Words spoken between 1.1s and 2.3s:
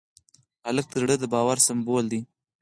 د باور سمبول دی.